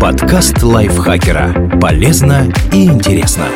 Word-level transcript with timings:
Подкаст 0.00 0.62
лайфхакера. 0.62 1.78
Полезно 1.80 2.52
и 2.70 2.84
интересно. 2.84 3.46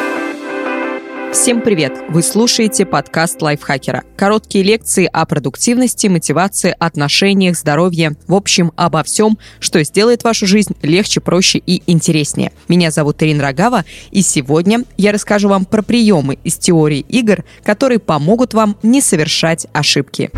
Всем 1.32 1.60
привет! 1.60 1.92
Вы 2.08 2.22
слушаете 2.22 2.86
подкаст 2.86 3.42
лайфхакера. 3.42 4.04
Короткие 4.16 4.64
лекции 4.64 5.08
о 5.12 5.26
продуктивности, 5.26 6.06
мотивации, 6.06 6.74
отношениях, 6.78 7.56
здоровье. 7.56 8.16
В 8.26 8.34
общем, 8.34 8.72
обо 8.76 9.02
всем, 9.02 9.38
что 9.58 9.84
сделает 9.84 10.24
вашу 10.24 10.46
жизнь 10.46 10.74
легче, 10.80 11.20
проще 11.20 11.58
и 11.58 11.82
интереснее. 11.86 12.52
Меня 12.68 12.90
зовут 12.90 13.22
Ирина 13.22 13.42
Рогава, 13.42 13.84
и 14.10 14.22
сегодня 14.22 14.84
я 14.96 15.12
расскажу 15.12 15.48
вам 15.50 15.66
про 15.66 15.82
приемы 15.82 16.38
из 16.42 16.56
теории 16.56 17.00
игр, 17.00 17.44
которые 17.62 17.98
помогут 17.98 18.54
вам 18.54 18.76
не 18.82 19.02
совершать 19.02 19.66
ошибки. 19.74 20.30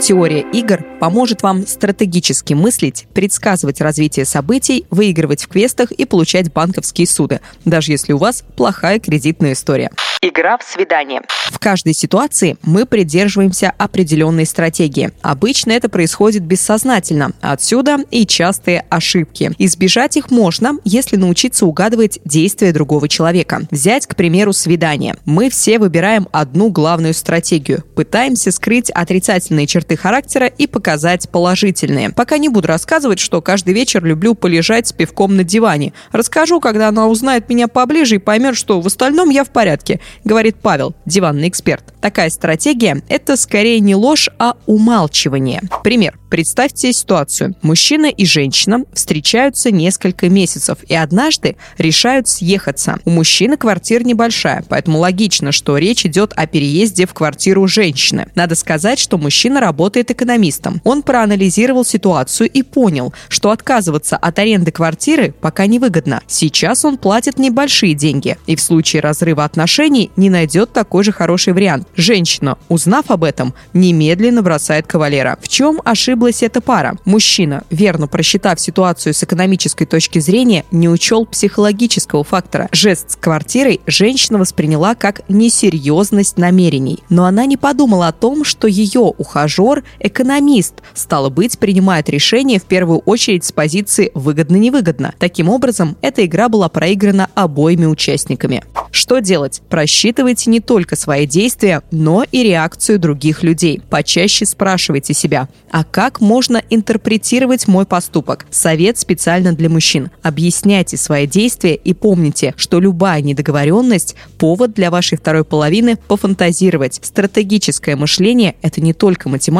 Теория 0.00 0.40
игр 0.40 0.82
поможет 0.98 1.42
вам 1.42 1.66
стратегически 1.66 2.54
мыслить, 2.54 3.06
предсказывать 3.12 3.82
развитие 3.82 4.24
событий, 4.24 4.86
выигрывать 4.90 5.44
в 5.44 5.48
квестах 5.48 5.92
и 5.92 6.06
получать 6.06 6.50
банковские 6.50 7.06
суды, 7.06 7.40
даже 7.66 7.92
если 7.92 8.14
у 8.14 8.18
вас 8.18 8.42
плохая 8.56 8.98
кредитная 8.98 9.52
история. 9.52 9.90
Игра 10.22 10.58
в 10.58 10.62
свидание. 10.62 11.22
В 11.50 11.58
каждой 11.58 11.94
ситуации 11.94 12.58
мы 12.62 12.84
придерживаемся 12.84 13.72
определенной 13.78 14.44
стратегии. 14.44 15.12
Обычно 15.22 15.72
это 15.72 15.88
происходит 15.88 16.42
бессознательно. 16.42 17.32
Отсюда 17.40 17.98
и 18.10 18.26
частые 18.26 18.84
ошибки. 18.90 19.52
Избежать 19.58 20.18
их 20.18 20.30
можно, 20.30 20.76
если 20.84 21.16
научиться 21.16 21.64
угадывать 21.64 22.20
действия 22.26 22.72
другого 22.72 23.08
человека. 23.08 23.62
Взять, 23.70 24.06
к 24.06 24.14
примеру, 24.14 24.52
свидание. 24.52 25.16
Мы 25.24 25.48
все 25.48 25.78
выбираем 25.78 26.28
одну 26.32 26.68
главную 26.68 27.14
стратегию. 27.14 27.82
Пытаемся 27.94 28.50
скрыть 28.50 28.90
отрицательные 28.90 29.66
черты 29.66 29.89
характера 29.96 30.46
и 30.46 30.66
показать 30.66 31.28
положительные. 31.30 32.10
Пока 32.10 32.38
не 32.38 32.48
буду 32.48 32.68
рассказывать, 32.68 33.18
что 33.18 33.40
каждый 33.42 33.74
вечер 33.74 34.04
люблю 34.04 34.34
полежать 34.34 34.88
с 34.88 34.92
пивком 34.92 35.36
на 35.36 35.44
диване. 35.44 35.92
Расскажу, 36.12 36.60
когда 36.60 36.88
она 36.88 37.08
узнает 37.08 37.48
меня 37.48 37.68
поближе 37.68 38.16
и 38.16 38.18
поймет, 38.18 38.56
что 38.56 38.80
в 38.80 38.86
остальном 38.86 39.30
я 39.30 39.44
в 39.44 39.50
порядке 39.50 40.00
говорит 40.24 40.56
Павел, 40.60 40.94
диванный 41.06 41.48
эксперт. 41.48 41.84
Такая 42.00 42.30
стратегия– 42.30 43.02
это 43.08 43.36
скорее 43.36 43.80
не 43.80 43.94
ложь, 43.94 44.28
а 44.38 44.56
умалчивание. 44.66 45.62
Пример. 45.82 46.18
Представьте 46.30 46.92
ситуацию. 46.92 47.56
Мужчина 47.60 48.06
и 48.06 48.24
женщина 48.24 48.84
встречаются 48.94 49.72
несколько 49.72 50.28
месяцев 50.28 50.78
и 50.86 50.94
однажды 50.94 51.56
решают 51.76 52.28
съехаться. 52.28 53.00
У 53.04 53.10
мужчины 53.10 53.56
квартира 53.56 54.04
небольшая, 54.04 54.64
поэтому 54.68 54.98
логично, 54.98 55.50
что 55.50 55.76
речь 55.76 56.06
идет 56.06 56.32
о 56.36 56.46
переезде 56.46 57.06
в 57.06 57.14
квартиру 57.14 57.66
женщины. 57.66 58.28
Надо 58.36 58.54
сказать, 58.54 59.00
что 59.00 59.18
мужчина 59.18 59.60
работает 59.60 59.79
экономистом. 59.88 60.80
Он 60.84 61.02
проанализировал 61.02 61.84
ситуацию 61.84 62.48
и 62.48 62.62
понял, 62.62 63.14
что 63.28 63.50
отказываться 63.50 64.16
от 64.16 64.38
аренды 64.38 64.70
квартиры 64.70 65.34
пока 65.40 65.66
невыгодно. 65.66 66.20
Сейчас 66.26 66.84
он 66.84 66.98
платит 66.98 67.38
небольшие 67.38 67.94
деньги 67.94 68.36
и 68.46 68.56
в 68.56 68.60
случае 68.60 69.02
разрыва 69.02 69.44
отношений 69.44 70.10
не 70.16 70.30
найдет 70.30 70.72
такой 70.72 71.04
же 71.04 71.12
хороший 71.12 71.52
вариант. 71.52 71.88
Женщина, 71.94 72.58
узнав 72.68 73.10
об 73.10 73.24
этом, 73.24 73.54
немедленно 73.72 74.42
бросает 74.42 74.86
кавалера. 74.86 75.38
В 75.40 75.48
чем 75.48 75.80
ошиблась 75.84 76.42
эта 76.42 76.60
пара. 76.60 76.96
Мужчина, 77.04 77.64
верно 77.70 78.06
просчитав 78.06 78.60
ситуацию 78.60 79.14
с 79.14 79.22
экономической 79.22 79.86
точки 79.86 80.18
зрения, 80.18 80.64
не 80.70 80.88
учел 80.88 81.26
психологического 81.26 82.24
фактора. 82.24 82.68
Жест 82.72 83.12
с 83.12 83.16
квартирой 83.16 83.80
женщина 83.86 84.38
восприняла 84.38 84.94
как 84.94 85.22
несерьезность 85.28 86.36
намерений. 86.38 87.02
Но 87.08 87.24
она 87.24 87.46
не 87.46 87.56
подумала 87.56 88.08
о 88.08 88.12
том, 88.12 88.44
что 88.44 88.66
ее 88.66 89.00
ухажер– 89.00 89.69
экономист. 89.98 90.74
Стало 90.94 91.30
быть, 91.30 91.58
принимает 91.58 92.08
решение 92.08 92.58
в 92.58 92.64
первую 92.64 92.98
очередь 93.00 93.44
с 93.44 93.52
позиции 93.52 94.10
«выгодно-невыгодно». 94.14 95.14
Таким 95.18 95.48
образом, 95.48 95.96
эта 96.02 96.24
игра 96.24 96.48
была 96.48 96.68
проиграна 96.68 97.28
обоими 97.34 97.86
участниками. 97.86 98.62
Что 98.90 99.20
делать? 99.20 99.62
Просчитывайте 99.68 100.50
не 100.50 100.60
только 100.60 100.96
свои 100.96 101.26
действия, 101.26 101.82
но 101.90 102.24
и 102.30 102.42
реакцию 102.42 102.98
других 102.98 103.42
людей. 103.42 103.80
Почаще 103.88 104.44
спрашивайте 104.44 105.14
себя, 105.14 105.48
а 105.70 105.84
как 105.84 106.20
можно 106.20 106.62
интерпретировать 106.70 107.68
мой 107.68 107.86
поступок? 107.86 108.46
Совет 108.50 108.98
специально 108.98 109.52
для 109.52 109.68
мужчин. 109.68 110.10
Объясняйте 110.22 110.96
свои 110.96 111.26
действия 111.26 111.76
и 111.76 111.94
помните, 111.94 112.54
что 112.56 112.80
любая 112.80 113.22
недоговоренность– 113.22 114.16
повод 114.38 114.74
для 114.74 114.90
вашей 114.90 115.18
второй 115.18 115.44
половины 115.44 115.96
пофантазировать. 116.08 116.98
Стратегическое 117.02 117.94
мышление– 117.94 118.56
это 118.62 118.80
не 118.80 118.92
только 118.92 119.28
математика, 119.28 119.59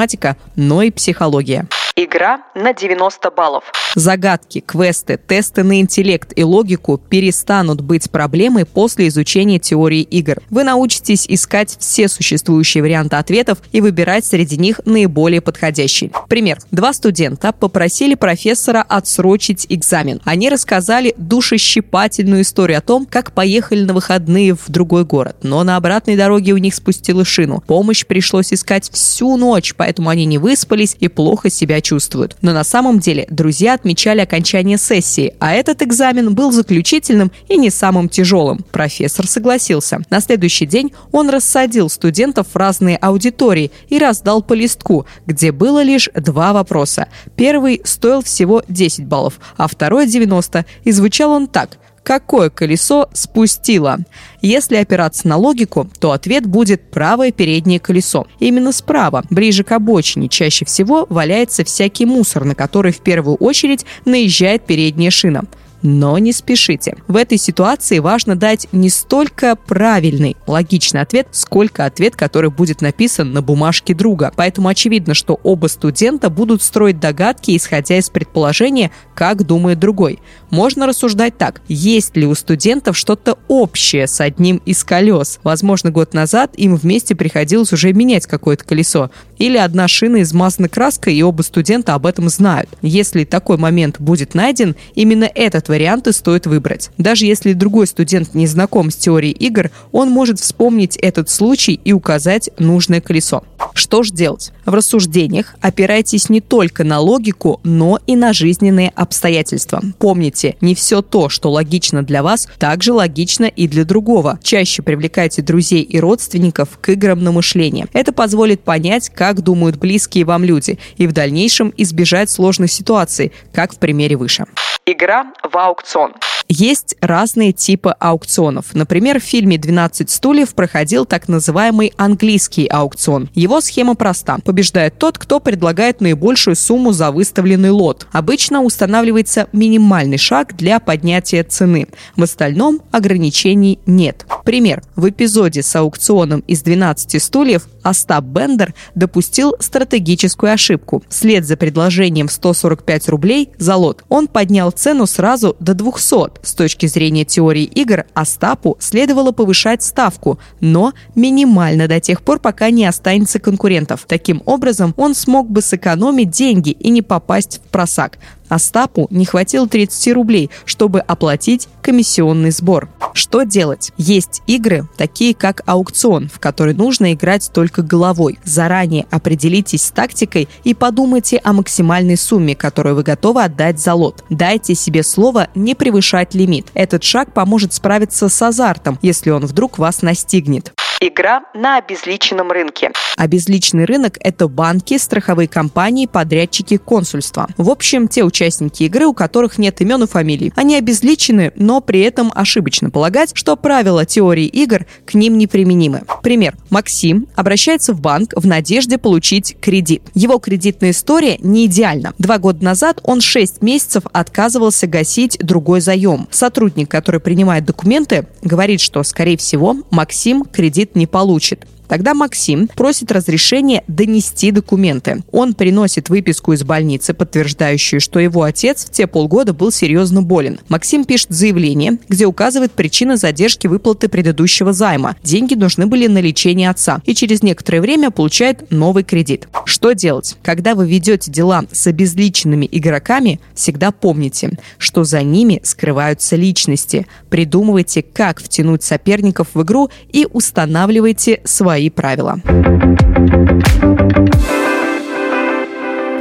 но 0.57 0.83
и 0.83 0.91
психология. 0.91 1.67
Игра 1.97 2.43
на 2.55 2.73
90 2.73 3.31
баллов. 3.31 3.65
Загадки, 3.97 4.61
квесты, 4.61 5.19
тесты 5.19 5.65
на 5.65 5.81
интеллект 5.81 6.33
и 6.37 6.45
логику 6.45 6.97
перестанут 6.97 7.81
быть 7.81 8.11
проблемой 8.11 8.65
после 8.65 9.09
изучения 9.09 9.59
теории 9.59 10.03
игр. 10.03 10.37
Вы 10.49 10.63
научитесь 10.63 11.27
искать 11.29 11.77
все 11.81 12.09
существующие 12.09 12.83
варианты 12.83 13.17
ответов 13.17 13.59
и 13.73 13.81
выбирать 13.81 14.25
среди 14.25 14.57
них 14.57 14.81
наиболее 14.85 15.41
подходящий. 15.41 16.13
Пример. 16.29 16.59
Два 16.71 16.93
студента 16.93 17.53
попросили 17.53 18.15
профессора 18.15 18.85
отсрочить 18.89 19.67
экзамен. 19.69 20.21
Они 20.25 20.49
рассказали 20.49 21.15
душещипательную 21.17 22.43
историю 22.43 22.79
о 22.79 22.83
том, 22.83 23.07
как 23.07 23.33
поехали 23.33 23.83
на 23.83 23.93
выходные 23.93 24.55
в 24.55 24.69
другой 24.69 25.05
город, 25.05 25.39
но 25.43 25.65
на 25.65 25.77
обратной 25.77 26.17
дороге 26.17 26.53
у 26.53 26.59
них 26.59 26.77
спустила 26.77 27.25
шину. 27.25 27.63
Помощь 27.67 28.07
пришлось 28.07 28.53
искать 28.53 28.89
всю 28.93 29.37
ночь, 29.37 29.75
поэтому 29.77 30.11
они 30.11 30.27
не 30.27 30.39
выспались 30.39 30.97
и 31.01 31.09
плохо 31.09 31.51
себя 31.51 31.81
чувствуют. 31.91 32.37
Но 32.41 32.53
на 32.53 32.63
самом 32.63 33.01
деле 33.01 33.27
друзья 33.31 33.75
отмечали 33.75 34.21
окончание 34.21 34.79
сессии, 34.79 35.35
а 35.41 35.53
этот 35.53 35.83
экзамен 35.83 36.35
был 36.37 36.53
заключительным 36.53 37.33
и 37.49 37.57
не 37.57 37.69
самым 37.69 38.09
тяжелым. 38.09 38.65
Профессор 38.71 39.27
согласился. 39.27 39.99
На 40.09 40.21
следующий 40.21 40.67
день 40.67 40.93
он 41.11 41.31
рассадил 41.31 41.91
студентов 41.91 42.47
в 42.53 42.57
разные 42.57 42.97
аудитории 42.97 43.73
и 43.89 43.99
раздал 43.99 44.41
по 44.41 44.53
листку, 44.53 45.05
где 45.27 45.51
было 45.51 45.83
лишь 45.83 46.09
два 46.15 46.53
вопроса. 46.53 47.09
Первый 47.35 47.81
стоил 47.83 48.23
всего 48.23 48.63
10 48.69 49.07
баллов, 49.07 49.41
а 49.57 49.67
второй 49.67 50.07
90, 50.07 50.65
и 50.85 50.93
звучал 50.93 51.33
он 51.33 51.49
так– 51.49 51.71
какое 52.03 52.51
колесо 52.51 53.09
спустило. 53.13 53.99
Если 54.43 54.77
опираться 54.77 55.29
на 55.29 55.37
логику, 55.37 55.89
то 55.99 56.13
ответ 56.13 56.47
будет 56.47 56.91
правое 56.91 57.33
переднее 57.33 57.81
колесо. 57.81 58.27
Именно 58.39 58.73
справа, 58.73 59.25
ближе 59.31 59.65
к 59.65 59.73
обочине, 59.73 60.29
чаще 60.29 60.65
всего 60.65 61.07
валяется 61.09 61.65
всякий 61.65 62.07
мусор, 62.07 62.45
на 62.45 62.55
который 62.55 62.93
в 62.93 63.01
первую 63.01 63.37
очередь 63.37 63.85
наезжает 64.05 64.67
передняя 64.67 65.11
шина. 65.11 65.45
Но 65.83 66.19
не 66.19 66.33
спешите. 66.33 66.97
В 67.09 67.17
этой 67.17 67.39
ситуации 67.39 67.99
важно 67.99 68.37
дать 68.37 68.69
не 68.73 68.91
столько 68.91 69.57
правильный, 69.57 70.37
логичный 70.47 71.01
ответ, 71.01 71.29
сколько 71.33 71.87
ответ, 71.87 72.17
который 72.17 72.51
будет 72.51 72.83
написан 72.83 73.33
на 73.33 73.41
бумажке 73.41 73.95
друга. 73.95 74.33
Поэтому 74.37 74.69
очевидно, 74.69 75.15
что 75.15 75.41
оба 75.43 75.69
студента 75.69 76.29
будут 76.29 76.63
строить 76.63 77.01
догадки, 77.01 77.57
исходя 77.57 77.97
из 77.97 78.11
предположения, 78.11 78.91
как 79.15 79.47
думает 79.47 79.79
другой. 79.79 80.19
Можно 80.51 80.87
рассуждать 80.87 81.39
так. 81.39 81.63
Есть 81.69 82.17
ли 82.17 82.27
у 82.27 82.35
студентов 82.35 82.97
что-то 82.97 83.39
общее 83.49 84.07
с 84.07 84.21
одним 84.21 84.59
из 84.67 84.85
колес? 84.85 85.41
Возможно, 85.43 85.91
год 85.91 86.13
назад 86.13 86.53
им 86.57 86.77
вместе 86.77 87.15
приходилось 87.15 87.73
уже 87.73 87.93
менять 87.93 88.27
какое-то 88.27 88.65
колесо. 88.65 89.11
Или 89.39 89.57
одна 89.57 89.89
шина 89.89 90.23
измазана 90.23 90.69
краской, 90.69 91.15
и 91.15 91.23
оба 91.23 91.43
студента 91.43 91.95
об 91.95 92.05
этом 92.05 92.29
знают. 92.29 92.69
Если 92.83 93.25
такой 93.25 93.57
момент 93.57 93.99
будет 93.99 94.35
найден, 94.35 94.77
именно 94.95 95.31
этот 95.35 95.70
варианты 95.71 96.13
стоит 96.13 96.47
выбрать. 96.47 96.91
Даже 96.99 97.25
если 97.25 97.55
другой 97.55 97.87
студент 97.87 98.35
не 98.35 98.47
знаком 98.47 98.91
с 98.91 98.97
теорией 98.97 99.33
игр, 99.33 99.71
он 99.93 100.11
может 100.11 100.39
вспомнить 100.39 100.97
этот 100.97 101.31
случай 101.31 101.81
и 101.83 101.93
указать 101.93 102.51
нужное 102.59 103.01
колесо. 103.01 103.45
Что 103.75 104.03
же 104.03 104.13
делать? 104.13 104.53
В 104.67 104.75
рассуждениях 104.75 105.55
опирайтесь 105.61 106.29
не 106.29 106.41
только 106.41 106.85
на 106.85 106.99
логику, 106.99 107.61
но 107.65 107.99
и 108.07 108.17
на 108.17 108.33
жизненные 108.33 108.91
обстоятельства. 108.95 109.83
Помните, 109.99 110.57
не 110.61 110.75
все 110.75 111.03
то, 111.03 111.29
что 111.29 111.51
логично 111.51 112.03
для 112.03 112.23
вас, 112.23 112.49
также 112.59 112.93
логично 112.93 113.45
и 113.45 113.69
для 113.69 113.85
другого. 113.85 114.39
Чаще 114.43 114.83
привлекайте 114.83 115.43
друзей 115.43 115.83
и 115.83 116.01
родственников 116.01 116.79
к 116.81 116.91
играм 116.91 117.23
на 117.23 117.33
мышление. 117.33 117.87
Это 117.93 118.13
позволит 118.13 118.63
понять, 118.63 119.09
как 119.09 119.43
думают 119.43 119.77
близкие 119.77 120.25
вам 120.25 120.45
люди, 120.45 120.79
и 120.97 121.07
в 121.07 121.13
дальнейшем 121.13 121.73
избежать 121.77 122.29
сложных 122.29 122.73
ситуаций, 122.73 123.33
как 123.53 123.73
в 123.73 123.79
примере 123.79 124.17
выше. 124.17 124.47
Игра 124.93 125.27
в 125.45 125.57
аукцион. 125.57 126.15
Есть 126.49 126.97
разные 127.01 127.53
типы 127.53 127.95
аукционов. 128.01 128.75
Например, 128.75 129.21
в 129.21 129.23
фильме 129.23 129.55
«12 129.55 130.09
стульев» 130.09 130.53
проходил 130.57 131.07
так 131.07 131.29
называемый 131.29 131.93
английский 131.97 132.67
аукцион. 132.67 133.31
Его 133.35 133.61
схема 133.61 133.95
проста. 133.95 134.39
Побеждает 134.45 134.99
тот, 134.99 135.17
кто 135.17 135.39
предлагает 135.39 136.01
наибольшую 136.01 136.57
сумму 136.57 136.91
за 136.91 137.13
выставленный 137.13 137.71
лот. 137.71 138.09
Обычно 138.11 138.63
устанавливается 138.63 139.47
минимальный 139.53 140.19
шаг 140.19 140.57
для 140.57 140.81
поднятия 140.81 141.45
цены. 141.45 141.87
В 142.17 142.25
остальном 142.25 142.83
ограничений 142.91 143.79
нет. 143.87 144.27
Пример. 144.45 144.83
В 144.97 145.09
эпизоде 145.09 145.63
с 145.63 145.77
аукционом 145.77 146.41
из 146.49 146.63
12 146.63 147.23
стульев 147.23 147.69
Остап 147.83 148.25
Бендер 148.25 148.75
допустил 148.95 149.55
стратегическую 149.59 150.53
ошибку. 150.53 151.03
Вслед 151.09 151.47
за 151.47 151.57
предложением 151.57 152.29
в 152.29 152.33
145 152.33 153.09
рублей 153.09 153.51
за 153.59 153.77
лот 153.77 154.05
он 154.09 154.29
поднял 154.29 154.71
цену 154.71 155.07
сразу 155.07 155.57
до 155.61 155.75
200. 155.75 156.45
С 156.47 156.55
точки 156.55 156.87
зрения 156.87 157.25
теории 157.25 157.65
игр 157.65 158.05
Остапу 158.15 158.77
следовало 158.81 159.33
повышать 159.33 159.83
ставку, 159.83 160.39
но 160.61 160.93
минимально 161.15 161.89
до 161.89 162.01
тех 162.01 162.23
пор, 162.23 162.39
пока 162.39 162.71
не 162.71 162.87
останется 162.87 163.39
конкурентов. 163.39 164.05
Таким 164.07 164.43
образом, 164.45 164.95
он 164.97 165.15
смог 165.15 165.51
бы 165.51 165.63
сэкономить 165.63 166.31
деньги 166.31 166.71
и 166.71 166.91
не 166.91 167.03
попасть 167.03 167.61
в 167.65 167.71
просак. 167.71 168.19
Остапу 168.51 169.07
не 169.11 169.25
хватило 169.25 169.67
30 169.67 170.13
рублей, 170.13 170.51
чтобы 170.67 171.01
оплатить 171.01 171.69
комиссионный 171.83 172.51
сбор. 172.51 172.89
Что 173.15 173.45
делать? 173.45 173.93
Есть 173.97 174.43
игры, 174.47 174.89
такие 174.97 175.35
как 175.35 175.63
аукцион, 175.67 176.29
в 176.29 176.41
который 176.41 176.75
нужно 176.75 177.13
играть 177.15 177.51
только 177.55 177.83
головой. 177.83 178.39
Заранее 178.45 179.07
определитесь 179.11 179.85
с 179.85 179.91
тактикой 179.91 180.49
и 180.65 180.75
подумайте 180.75 181.41
о 181.43 181.53
максимальной 181.53 182.17
сумме, 182.17 182.57
которую 182.57 182.97
вы 182.97 183.05
готовы 183.05 183.45
отдать 183.45 183.79
за 183.79 183.95
лот. 183.95 184.25
Дайте 184.29 184.75
себе 184.75 185.03
слово 185.03 185.49
не 185.55 185.75
превышать 185.75 186.35
лимит. 186.35 186.67
Этот 186.75 187.05
шаг 187.05 187.33
поможет 187.33 187.73
справиться 187.73 188.29
с 188.29 188.43
азартом, 188.43 188.99
если 189.01 189.31
он 189.31 189.47
вдруг 189.47 189.79
вас 189.79 190.03
настигнет. 190.03 190.73
Игра 191.03 191.45
на 191.55 191.79
обезличенном 191.79 192.53
рынке. 192.53 192.93
Обезличенный 193.17 193.87
рынок– 193.87 194.19
это 194.21 194.49
банки, 194.49 194.99
страховые 194.99 195.49
компании, 195.49 196.05
подрядчики, 196.05 196.77
консульства. 196.77 197.49
В 197.57 197.71
общем, 197.71 198.07
те 198.07 198.23
участники 198.23 198.83
игры, 198.83 199.07
у 199.07 199.15
которых 199.15 199.57
нет 199.57 199.81
имен 199.81 200.03
и 200.03 200.07
фамилий. 200.07 200.53
Они 200.57 200.77
обезличены, 200.77 201.53
но 201.57 201.81
при 201.81 202.01
этом 202.01 202.31
ошибочно 202.35 202.91
полагать, 202.91 203.31
что 203.33 203.57
правила 203.57 204.05
теории 204.05 204.45
игр 204.45 204.85
к 205.07 205.15
ним 205.15 205.39
неприменимы. 205.39 206.03
Пример. 206.23 206.55
Максим 206.69 207.29
обращается 207.35 207.95
в 207.95 208.01
банк 208.03 208.35
в 208.37 208.47
надежде 208.47 208.99
получить 208.99 209.57
кредит. 209.59 210.03
Его 210.13 210.39
кредитная 210.39 210.91
история 210.91 211.39
не 211.39 211.65
идеальна. 211.65 212.13
Два 212.19 212.37
года 212.37 212.63
назад 212.63 213.01
он 213.05 213.23
6 213.23 213.63
месяцев 213.63 214.03
отказывался 214.13 214.87
гасить 214.87 215.39
другой 215.39 215.81
заем. 215.81 216.29
Сотрудник, 216.31 216.91
который 216.91 217.21
принимает 217.21 217.65
документы, 217.65 218.27
говорит, 218.43 218.83
что, 218.83 219.03
скорее 219.03 219.39
всего, 219.39 219.77
Максим 219.91 220.45
кредит 220.45 220.90
не 220.95 221.07
получит. 221.07 221.67
Тогда 221.91 222.15
Максим 222.15 222.69
просит 222.69 223.11
разрешения 223.11 223.83
донести 223.89 224.53
документы. 224.53 225.25
Он 225.33 225.55
приносит 225.55 226.09
выписку 226.09 226.53
из 226.53 226.63
больницы, 226.63 227.15
подтверждающую, 227.15 228.01
что 228.01 228.21
его 228.21 228.45
отец 228.45 228.85
в 228.85 228.91
те 228.91 229.09
полгода 229.09 229.53
был 229.53 229.73
серьезно 229.73 230.23
болен. 230.23 230.61
Максим 230.69 231.05
пишет 231.05 231.31
заявление, 231.31 231.99
где 232.09 232.27
указывает 232.27 232.71
причины 232.71 233.17
задержки 233.17 233.67
выплаты 233.67 234.09
предыдущего 234.09 234.73
займа. 234.73 235.17
Деньги 235.25 235.55
нужны 235.55 235.89
были 235.89 236.07
на 236.07 236.21
лечение 236.21 236.71
отца. 236.71 237.03
И 237.07 237.15
через 237.17 237.43
некоторое 237.43 237.81
время 237.81 238.13
получает 238.13 238.71
новый 238.71 239.03
кредит. 239.03 239.49
Что 239.65 239.91
делать? 239.91 240.37
Когда 240.45 240.77
вы 240.77 240.89
ведете 240.89 241.29
дела 241.29 241.65
с 241.73 241.89
обезличенными 241.89 242.69
игроками, 242.71 243.41
всегда 243.57 243.91
помните, 243.91 244.53
что 244.79 245.03
за 245.03 245.25
ними 245.25 245.61
скрываются 245.65 246.37
личности. 246.37 247.09
Придумывайте, 247.31 248.03
как 248.03 248.41
втянуть 248.41 248.85
соперников 248.85 249.49
в 249.55 249.63
игру 249.63 249.91
и 250.13 250.29
устанавливайте 250.33 251.41
свои 251.43 251.80
свои 251.81 251.89
правила. 251.89 252.39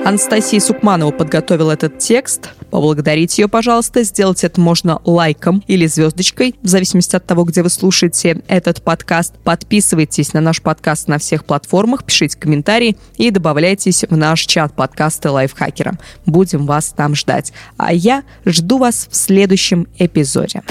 Анастасия 0.10 0.60
Сукманова 0.60 1.12
подготовила 1.12 1.74
этот 1.74 2.00
текст. 2.00 2.50
Поблагодарить 2.72 3.38
ее, 3.38 3.48
пожалуйста. 3.48 4.02
Сделать 4.02 4.44
это 4.44 4.60
можно 4.60 5.00
лайком 5.06 5.64
или 5.68 5.86
звездочкой, 5.86 6.56
в 6.64 6.68
зависимости 6.68 7.16
от 7.16 7.28
того, 7.28 7.44
где 7.44 7.62
вы 7.62 7.70
слушаете 7.70 8.42
этот 8.48 8.82
подкаст. 8.82 9.36
Подписывайтесь 9.44 10.34
на 10.34 10.42
наш 10.42 10.64
подкаст 10.64 11.10
на 11.10 11.20
всех 11.20 11.46
платформах, 11.46 12.06
пишите 12.06 12.40
комментарии 12.40 12.98
и 13.18 13.30
добавляйтесь 13.30 14.04
в 14.10 14.18
наш 14.18 14.48
чат 14.48 14.74
подкаста 14.74 15.32
Лайфхакера. 15.32 16.00
Будем 16.26 16.66
вас 16.66 16.90
там 16.98 17.14
ждать. 17.14 17.54
А 17.78 17.94
я 17.94 18.24
жду 18.46 18.80
вас 18.80 19.10
в 19.12 19.16
следующем 19.16 19.86
эпизоде. 20.00 20.64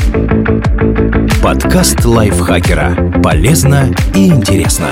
Подкаст 1.44 2.04
Лайфхакера. 2.04 3.20
Полезно 3.22 3.94
и 4.16 4.26
интересно. 4.26 4.88